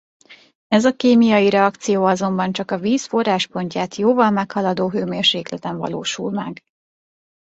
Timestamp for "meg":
6.31-6.63